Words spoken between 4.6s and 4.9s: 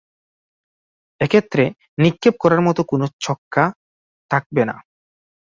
না।